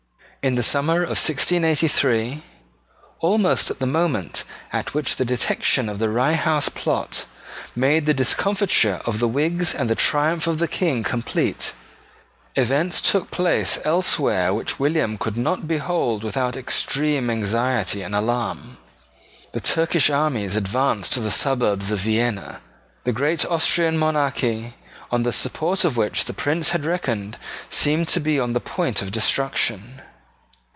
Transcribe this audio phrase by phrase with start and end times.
[0.43, 2.41] In the summer of 1683,
[3.19, 4.43] almost at the moment
[4.73, 7.27] at which the detection of the Rye House Plot
[7.75, 11.73] made the discomfiture of the Whigs and the triumph of the King complete,
[12.55, 18.77] events took place elsewhere which William could not behold without extreme anxiety and alarm.
[19.51, 22.61] The Turkish armies advanced to the suburbs of Vienna.
[23.03, 24.73] The great Austrian monarchy,
[25.11, 27.37] on the support of which the Prince had reckoned,
[27.69, 30.01] seemed to be on the point of destruction.